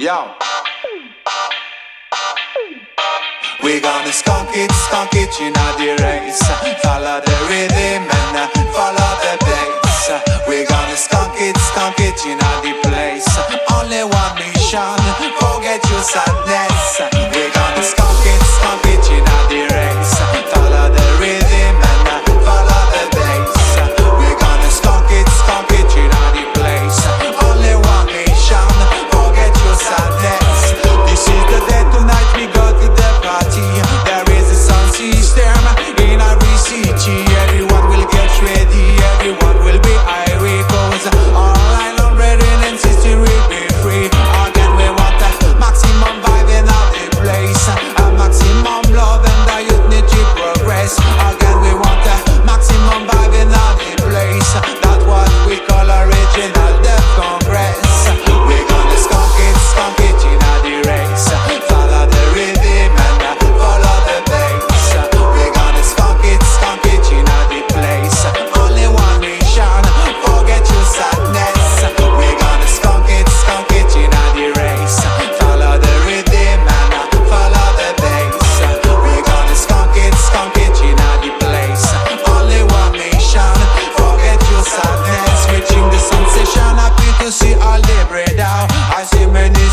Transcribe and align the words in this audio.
Yo. 0.00 0.32
We 3.62 3.80
gonna 3.80 4.08
skank 4.08 4.48
it, 4.56 4.70
skank 4.88 5.12
it 5.12 5.28
in 5.44 5.52
the 5.52 5.92
race. 6.00 6.40
Follow 6.80 7.20
the 7.20 7.36
rhythm 7.50 8.08
and 8.08 8.36
uh, 8.40 8.48
follow 8.72 9.12
the 9.20 9.36
bass. 9.44 10.08
We 10.48 10.64
gonna 10.64 10.96
skank 10.96 11.36
it, 11.36 11.54
skank 11.68 12.00
it 12.00 12.16
in 12.24 12.38
the 12.64 12.72
place. 12.88 13.28
Only 13.76 14.04
one 14.04 14.36
mission, 14.40 14.96
forget 15.36 15.84
your 15.90 16.00
sadness. 16.00 16.69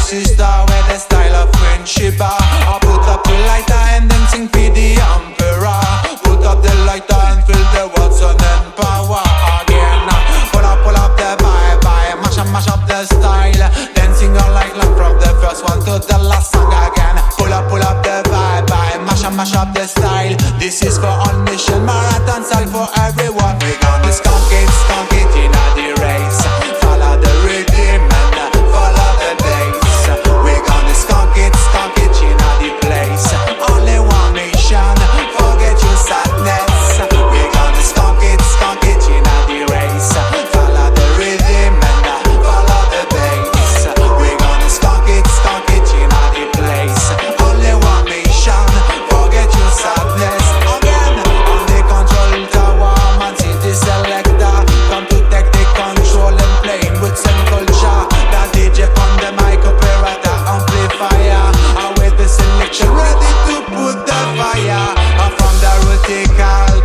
Sisters 0.07 0.63
with 0.71 0.87
the 0.87 0.95
style 0.95 1.35
of 1.35 1.51
friendship. 1.59 2.15
I 2.15 2.79
put 2.79 3.03
up 3.11 3.27
the 3.27 3.35
lighter 3.43 3.75
and 3.91 4.07
then 4.07 4.23
sing 4.31 4.47
for 4.47 4.71
the 4.71 4.95
emperor. 4.95 5.83
Put 6.23 6.47
up 6.47 6.63
the 6.63 6.71
lighter 6.87 7.11
and 7.27 7.43
fill 7.43 7.59
the 7.75 7.91
Watson 7.91 8.31
and 8.31 8.71
power 8.79 9.19
again. 9.59 10.07
Pull 10.55 10.63
up, 10.63 10.79
pull 10.87 10.95
up 10.95 11.11
the 11.19 11.35
mash 12.23 12.39
up, 12.39 12.47
mash 12.55 12.71
up 12.71 12.87
the 12.87 13.03
style. 13.03 13.51
Dancing 13.99 14.31
all 14.31 14.55
like 14.55 14.71
long 14.79 14.95
from 14.95 15.19
the 15.19 15.27
first 15.43 15.67
one 15.67 15.83
to 15.83 15.99
the 15.99 16.17
last 16.23 16.55
song 16.55 16.71
again. 16.71 17.19
Pull 17.35 17.51
up, 17.51 17.67
pull 17.67 17.83
up 17.83 17.99
the 17.99 18.23
mash 19.03 19.27
up, 19.27 19.35
mash 19.35 19.59
up 19.59 19.75
the 19.75 19.83
style. 19.91 20.39
This 20.55 20.81
is 20.87 20.95
for 20.95 21.11
all 21.11 21.35
mission 21.43 21.83
marathon 21.83 22.47
style 22.47 22.71
for 22.71 22.87
everyone. 23.03 23.59
We 23.59 23.75
gonna 23.83 24.15
skank 24.15 24.55
it, 24.55 24.71
skank 24.71 25.16
the 66.07 66.23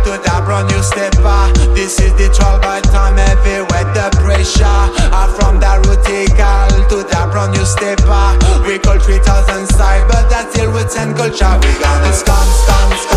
to 0.03 0.11
the 0.19 0.35
brand 0.43 0.67
new 0.67 0.83
stepper. 0.83 1.47
This 1.73 1.99
is 1.99 2.11
the 2.19 2.27
12 2.27 2.61
by 2.61 2.81
time 2.81 3.17
everywhere 3.17 3.87
the 3.95 4.11
pressure. 4.19 4.65
And 4.65 5.31
from 5.35 5.59
the 5.59 5.79
radical 5.87 6.67
to 6.91 6.97
the 7.07 7.21
brand 7.31 7.53
new 7.55 7.65
stepper. 7.65 8.35
We 8.67 8.79
call 8.79 8.99
3000 8.99 9.67
style, 9.67 10.07
but 10.07 10.29
that's 10.29 10.53
still 10.53 10.73
with 10.73 10.91
10 10.93 11.15
culture. 11.15 11.55
We 11.63 11.71
gonna 11.79 12.11
skank, 12.11 12.49
skank, 12.67 12.91
skank. 12.99 13.12